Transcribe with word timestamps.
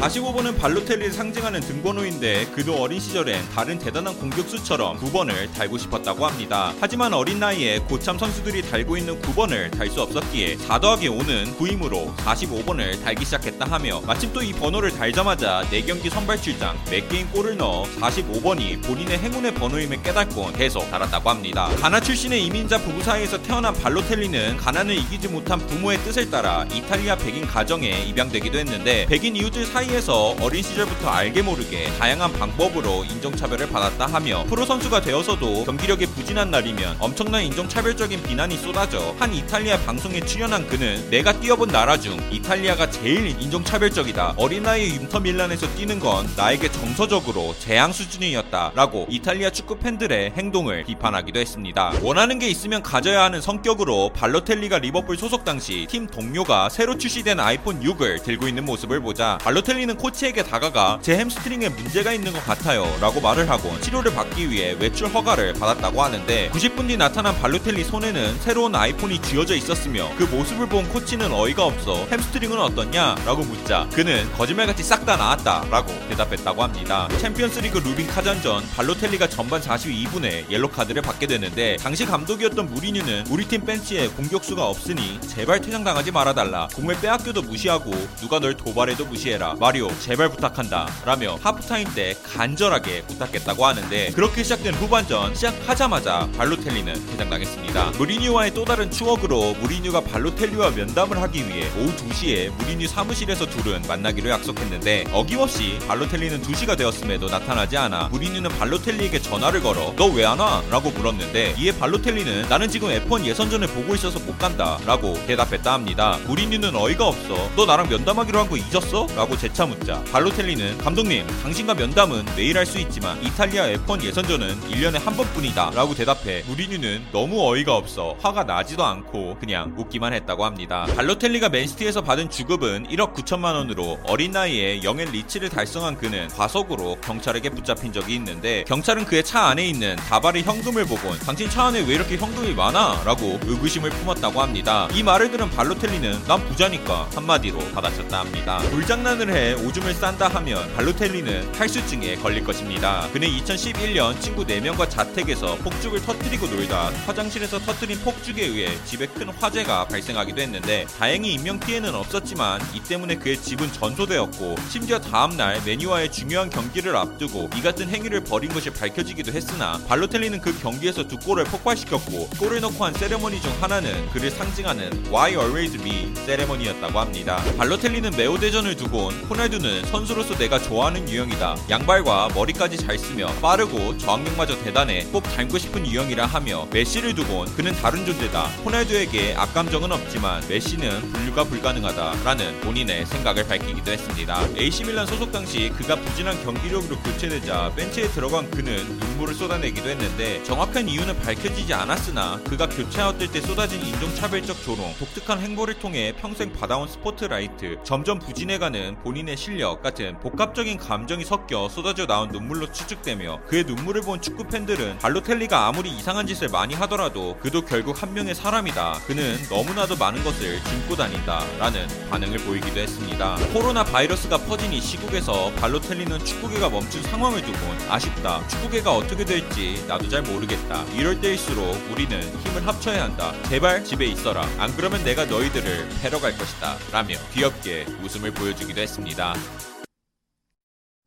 45번은 0.00 0.56
발로텔리를 0.58 1.12
상징하는 1.12 1.60
등번호인데 1.60 2.46
그도 2.54 2.76
어린 2.80 3.00
시절엔 3.00 3.48
다른 3.50 3.78
대단한 3.78 4.16
공격수처럼 4.18 4.96
9번을 5.00 5.52
달고 5.52 5.76
싶었다고 5.76 6.24
합니다. 6.24 6.72
하지만 6.80 7.12
어린 7.12 7.40
나이에 7.40 7.80
고참 7.80 8.16
선수들이 8.16 8.62
달고 8.70 8.96
있는 8.96 9.20
9번을 9.20 9.76
달 9.76 9.88
수 9.88 10.02
없었기에 10.02 10.58
4 10.58 10.78
더하기 10.80 11.08
5는 11.08 11.56
9이므로 11.56 12.14
45번을 12.16 13.02
달기 13.02 13.24
시작했다 13.24 13.64
하며 13.64 14.02
마침 14.02 14.30
또 14.34 14.38
이 14.42 14.52
번호를 14.52 14.92
달자마자 14.92 15.62
4경기 15.70 16.10
선발 16.10 16.40
출장 16.42 16.76
4게임 16.84 17.32
골을 17.32 17.56
넣어 17.56 17.84
45번이 17.98 18.82
본인의 18.84 19.18
행운의 19.18 19.54
번호임을 19.54 20.02
깨닫곤 20.02 20.52
계속 20.52 20.88
달았다고 20.90 21.28
합니다. 21.30 21.68
가나 21.80 21.98
출신의 22.00 22.44
이민자 22.44 22.78
부부 22.78 23.02
사이에서 23.02 23.42
태어난 23.42 23.72
발로텔리는 23.74 24.58
가난을 24.58 24.94
이기지 24.94 25.28
못한 25.28 25.58
부모의 25.58 25.98
뜻을 26.04 26.30
따라 26.30 26.64
이탈리아 26.72 27.16
백인 27.16 27.46
가정에 27.46 28.02
입양되기도 28.04 28.58
했는데 28.58 29.06
백인 29.06 29.34
이웃들 29.34 29.64
사이 29.66 29.87
에서 29.90 30.36
어린 30.40 30.62
시절부터 30.62 31.08
알게 31.08 31.40
모르게 31.40 31.90
다양한 31.98 32.32
방법으로 32.34 33.04
인종차별을 33.04 33.70
받았다 33.70 34.06
하며 34.06 34.44
프로 34.44 34.66
선수가 34.66 35.00
되어서도 35.00 35.64
경기력이 35.64 36.06
부진한 36.06 36.50
날이면 36.50 36.96
엄청난 37.00 37.42
인종차별적인 37.44 38.22
비난이 38.22 38.58
쏟아져 38.58 39.14
한 39.18 39.32
이탈리아 39.32 39.78
방송에 39.78 40.20
출연한 40.20 40.66
그는 40.66 41.08
내가 41.10 41.32
뛰어본 41.40 41.68
나라 41.68 41.98
중 41.98 42.18
이탈리아가 42.30 42.90
제일 42.90 43.28
인종차별적이다. 43.40 44.34
어린 44.36 44.62
나이에 44.62 44.84
인터 44.86 45.20
밀란에서 45.20 45.66
뛰는 45.74 45.98
건 46.00 46.28
나에게 46.36 46.70
정서적으로 46.70 47.54
재앙 47.58 47.90
수준이었다. 47.90 48.72
라고 48.74 49.06
이탈리아 49.08 49.50
축구 49.50 49.78
팬들의 49.78 50.32
행동을 50.32 50.84
비판하기도 50.84 51.40
했습니다. 51.40 51.92
원하는 52.02 52.38
게 52.38 52.48
있으면 52.48 52.82
가져야 52.82 53.22
하는 53.22 53.40
성격으로 53.40 54.10
발로텔리가 54.12 54.78
리버풀 54.80 55.16
소속 55.16 55.44
당시 55.44 55.86
팀 55.88 56.06
동료가 56.06 56.68
새로 56.68 56.98
출시된 56.98 57.40
아이폰 57.40 57.80
6을 57.80 58.22
들고 58.22 58.48
있는 58.48 58.66
모습을 58.66 59.00
보자 59.00 59.38
발로텔리 59.40 59.77
는 59.86 59.96
코치에게 59.96 60.42
다가가 60.42 60.98
제 61.02 61.16
햄스트링에 61.16 61.68
문제가 61.70 62.12
있는 62.12 62.32
것 62.32 62.44
같아요 62.44 62.84
라고 63.00 63.20
말을 63.20 63.48
하고 63.48 63.80
치료를 63.80 64.12
받기 64.12 64.50
위해 64.50 64.76
외출 64.78 65.08
허가를 65.08 65.54
받았다고 65.54 66.02
하는데 66.02 66.50
90분 66.50 66.88
뒤 66.88 66.96
나타난 66.96 67.34
발로텔리 67.40 67.84
손에는 67.84 68.38
새로운 68.40 68.74
아이폰이 68.74 69.22
쥐어져 69.22 69.54
있었으며 69.54 70.10
그 70.18 70.24
모습을 70.24 70.68
본 70.68 70.88
코치는 70.88 71.32
어이가 71.32 71.64
없어 71.64 72.06
햄스트링은 72.10 72.58
어떻냐? 72.60 73.14
라고 73.24 73.42
묻자 73.42 73.88
그는 73.94 74.30
거짓말같이 74.32 74.82
싹 74.82 74.98
다 75.08 75.16
나았다 75.16 75.64
라고 75.70 75.88
대답했다고 76.10 76.62
합니다. 76.62 77.08
챔피언스리그 77.18 77.78
루빈 77.78 78.08
카잔전 78.08 78.62
발로텔리가 78.76 79.26
전반 79.28 79.58
42분에 79.62 80.50
옐로 80.50 80.68
카드를 80.68 81.00
받게 81.00 81.26
되는데 81.26 81.76
당시 81.78 82.04
감독이었던 82.04 82.68
무리뉴는 82.70 83.28
우리 83.30 83.46
팀 83.48 83.64
벤치에 83.64 84.08
공격수가 84.08 84.66
없으니 84.66 85.18
제발 85.28 85.62
퇴장당하지 85.62 86.10
말아달라. 86.10 86.68
공을 86.74 87.00
빼앗겨도 87.00 87.40
무시하고 87.40 87.90
누가 88.20 88.38
널 88.38 88.54
도발해도 88.54 89.06
무시해라 89.06 89.54
마리오 89.68 89.88
제발 90.00 90.30
부탁한다 90.30 90.88
라며 91.04 91.38
하프타임 91.42 91.88
때 91.94 92.16
간절하게 92.22 93.02
부탁했다고 93.02 93.66
하는데 93.66 94.10
그렇게 94.12 94.42
시작된 94.42 94.72
후반전 94.72 95.34
시작하자마자 95.34 96.26
발로텔리는 96.38 96.94
퇴장당했습니다 97.10 97.90
무리뉴와의 97.98 98.54
또 98.54 98.64
다른 98.64 98.90
추억으로 98.90 99.52
무리뉴가 99.60 100.00
발로텔리와 100.04 100.70
면담을 100.70 101.20
하기 101.20 101.46
위해 101.46 101.68
오후 101.76 101.94
2시에 101.96 102.48
무리뉴 102.56 102.88
사무실에서 102.88 103.44
둘은 103.44 103.82
만나기로 103.86 104.30
약속했는데 104.30 105.04
어김없이 105.12 105.78
발로텔리는 105.86 106.40
2시가 106.40 106.78
되었음에도 106.78 107.26
나타나지 107.28 107.76
않아 107.76 108.08
무리뉴는 108.08 108.48
발로텔리에게 108.58 109.20
전화를 109.20 109.60
걸어 109.60 109.92
너 109.96 110.08
왜 110.08 110.24
안 110.24 110.38
와? 110.38 110.62
라고 110.70 110.90
물었는데 110.92 111.56
이에 111.58 111.72
발로텔리는 111.78 112.48
나는 112.48 112.70
지금 112.70 112.88
F1 112.88 113.26
예선전을 113.26 113.68
보고 113.68 113.94
있어서 113.94 114.18
못 114.20 114.38
간다 114.38 114.78
라고 114.86 115.12
대답했다 115.26 115.74
합니다 115.74 116.18
무리뉴는 116.26 116.74
어이가 116.74 117.06
없어 117.06 117.50
너 117.54 117.66
나랑 117.66 117.90
면담하기로 117.90 118.38
한 118.38 118.48
거 118.48 118.56
잊었어? 118.56 119.06
라고 119.14 119.36
재차 119.36 119.57
묻자 119.66 120.02
발로텔리는 120.12 120.78
감독님 120.78 121.26
당신과 121.42 121.74
면담은 121.74 122.24
매일 122.36 122.56
할 122.56 122.68
수 122.68 122.78
있지만 122.78 123.22
이탈리아 123.22 123.66
F1 123.68 124.02
예선전은 124.04 124.60
1년에 124.70 125.02
한 125.02 125.16
번뿐이다 125.16 125.70
라고 125.74 125.94
대답해 125.94 126.42
무리뉴는 126.46 127.06
너무 127.12 127.48
어이가 127.48 127.74
없어 127.74 128.14
화가 128.20 128.44
나지도 128.44 128.84
않고 128.84 129.38
그냥 129.40 129.72
웃기만 129.76 130.12
했다고 130.12 130.44
합니다 130.44 130.86
발로텔리가 130.94 131.48
맨시티에서 131.48 132.02
받은 132.02 132.28
주급은 132.28 132.88
1억 132.88 133.14
9천만 133.14 133.54
원으로 133.54 133.98
어린 134.06 134.32
나이에 134.32 134.82
영앤 134.82 135.10
리치를 135.12 135.48
달성한 135.48 135.96
그는 135.96 136.28
과속으로 136.28 136.96
경찰에게 137.00 137.48
붙잡힌 137.48 137.90
적이 137.92 138.16
있는데 138.16 138.64
경찰은 138.64 139.06
그의 139.06 139.24
차 139.24 139.46
안에 139.46 139.66
있는 139.66 139.96
다발의 139.96 140.42
현금을 140.42 140.84
보곤 140.84 141.18
당신 141.20 141.48
차 141.48 141.64
안에 141.68 141.80
왜 141.86 141.94
이렇게 141.94 142.18
현금이 142.18 142.52
많아? 142.52 143.02
라고 143.04 143.38
의구심을 143.44 143.88
품었다고 143.90 144.42
합니다. 144.42 144.88
이 144.92 145.02
말을 145.02 145.30
들은 145.30 145.48
발로텔리는 145.50 146.24
난 146.26 146.44
부자니까 146.48 147.08
한마디로 147.14 147.58
받아쳤다 147.74 148.20
합니다. 148.20 148.58
불장난을 148.58 149.34
해 149.34 149.47
오줌을 149.54 149.94
싼다 149.94 150.28
하면 150.28 150.72
발로텔리는 150.74 151.52
탈수증에 151.52 152.16
걸릴 152.16 152.44
것입니다. 152.44 153.08
그는 153.12 153.28
2011년 153.28 154.20
친구 154.20 154.44
4명과 154.44 154.88
자택에서 154.88 155.56
폭죽을 155.56 156.00
터뜨리고 156.02 156.46
놀다 156.46 156.90
화장실에서 157.06 157.58
터뜨린 157.60 157.98
폭죽에 158.00 158.44
의해 158.44 158.84
집에 158.84 159.06
큰 159.06 159.28
화재가 159.28 159.88
발생하기도 159.88 160.40
했는데 160.40 160.86
다행히 160.98 161.34
인명 161.34 161.58
피해는 161.60 161.94
없었지만 161.94 162.60
이 162.74 162.82
때문에 162.82 163.16
그의 163.16 163.40
집은 163.40 163.72
전소되었고 163.72 164.56
심지어 164.68 164.98
다음날 164.98 165.60
메뉴와의 165.64 166.10
중요한 166.12 166.50
경기를 166.50 166.96
앞두고 166.96 167.50
이 167.56 167.62
같은 167.62 167.88
행위를 167.88 168.24
벌인 168.24 168.52
것이 168.52 168.70
밝혀지기도 168.70 169.32
했으나 169.32 169.80
발로텔리는 169.88 170.40
그 170.40 170.58
경기에서 170.60 171.06
두 171.06 171.18
골을 171.18 171.44
폭발시켰고 171.44 172.30
골을 172.38 172.60
넣고 172.60 172.84
한 172.84 172.94
세레머니 172.94 173.40
중 173.40 173.52
하나는 173.60 174.08
그를 174.10 174.30
상징하는 174.30 175.06
Why 175.06 175.32
Always 175.32 175.76
Me 175.80 176.14
세레머니였다고 176.26 176.98
합니다. 176.98 177.42
발로텔리는 177.56 178.10
매우 178.16 178.38
대전을 178.38 178.76
두곤 178.76 179.28
호날두는 179.38 179.84
선수로서 179.84 180.36
내가 180.36 180.58
좋아하는 180.58 181.08
유형이다. 181.08 181.56
양발과 181.70 182.30
머리까지 182.34 182.76
잘 182.76 182.98
쓰며 182.98 183.28
빠르고 183.40 183.96
저항력마저 183.96 184.58
대단해 184.64 185.04
꼭 185.12 185.22
닮고 185.22 185.58
싶은 185.58 185.86
유형이라 185.86 186.26
하며 186.26 186.66
메시를 186.72 187.14
두곤 187.14 187.46
그는 187.54 187.72
다른 187.74 188.04
존재다. 188.04 188.46
호날두에게 188.64 189.36
악감정은 189.36 189.92
없지만 189.92 190.42
메시는 190.48 191.12
분류가 191.12 191.44
불가능하다 191.44 192.24
라는 192.24 192.60
본인의 192.62 193.06
생각을 193.06 193.46
밝히기도 193.46 193.92
했습니다. 193.92 194.44
AC 194.56 194.82
밀란 194.82 195.06
소속 195.06 195.30
당시 195.30 195.68
그가 195.76 195.94
부진한 195.94 196.42
경기력으로 196.42 196.98
교체되자 196.98 197.74
벤치에 197.76 198.08
들어간 198.08 198.50
그는 198.50 198.74
눈물을 198.98 199.34
쏟아내기도 199.34 199.88
했는데 199.88 200.42
정확한 200.42 200.88
이유는 200.88 201.16
밝혀지지 201.20 201.72
않았으나 201.74 202.40
그가 202.42 202.68
교체하였을 202.68 203.30
때 203.30 203.40
쏟아진 203.40 203.80
인종차별적 203.86 204.64
조롱, 204.64 204.96
독특한 204.98 205.38
행보를 205.38 205.78
통해 205.78 206.12
평생 206.18 206.52
받아온 206.52 206.88
스포트라이트, 206.88 207.78
점점 207.84 208.18
부진해가는 208.18 208.98
본인의 209.04 209.27
실력 209.36 209.82
같은 209.82 210.18
복합적인 210.20 210.78
감정이 210.78 211.24
섞여 211.24 211.68
쏟아져 211.68 212.06
나온 212.06 212.28
눈물로 212.28 212.72
추측되며 212.72 213.40
그의 213.46 213.64
눈물을 213.64 214.02
본 214.02 214.20
축구 214.20 214.44
팬들은 214.44 214.98
발로텔리가 214.98 215.66
아무리 215.66 215.90
이상한 215.90 216.26
짓을 216.26 216.48
많이 216.48 216.74
하더라도 216.74 217.36
그도 217.40 217.64
결국 217.64 218.02
한 218.02 218.12
명의 218.12 218.34
사람이다. 218.34 219.00
그는 219.06 219.38
너무나도 219.50 219.96
많은 219.96 220.22
것을 220.24 220.62
짚고 220.64 220.96
다닌다. 220.96 221.44
라는 221.58 221.86
반응을 222.10 222.38
보이기도 222.38 222.80
했습니다. 222.80 223.36
코로나 223.52 223.84
바이러스가 223.84 224.38
퍼진 224.38 224.72
이 224.72 224.80
시국에서 224.80 225.50
발로텔리는 225.56 226.24
축구계가 226.24 226.68
멈춘 226.68 227.02
상황을 227.04 227.42
두곤 227.42 227.78
아쉽다. 227.88 228.46
축구계가 228.48 228.92
어떻게 228.92 229.24
될지 229.24 229.84
나도 229.86 230.08
잘 230.08 230.22
모르겠다. 230.22 230.84
이럴 230.94 231.20
때일수록 231.20 231.90
우리는 231.90 232.20
힘을 232.40 232.66
합쳐야 232.66 233.04
한다. 233.04 233.32
제발 233.48 233.84
집에 233.84 234.06
있어라. 234.06 234.46
안 234.58 234.74
그러면 234.76 235.02
내가 235.04 235.24
너희들을 235.24 235.88
패러 236.02 236.20
갈 236.20 236.36
것이다. 236.36 236.76
라며 236.92 237.16
귀엽게 237.32 237.86
웃음을 238.02 238.32
보여주기도 238.32 238.80
했 238.80 238.88
습니다. 239.08 239.34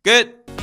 끝! 0.03 0.60